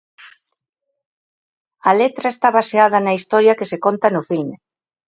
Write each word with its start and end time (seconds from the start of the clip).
A 1.89 1.91
letra 2.01 2.27
está 2.31 2.49
baseada 2.59 2.97
na 3.05 3.13
historia 3.19 3.57
que 3.59 3.69
se 3.71 3.77
conta 3.85 4.07
no 4.15 4.21
filme. 4.29 4.55